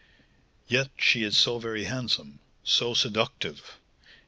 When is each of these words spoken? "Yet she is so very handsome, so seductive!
"Yet 0.67 0.89
she 0.97 1.21
is 1.21 1.37
so 1.37 1.59
very 1.59 1.83
handsome, 1.83 2.39
so 2.63 2.95
seductive! 2.95 3.77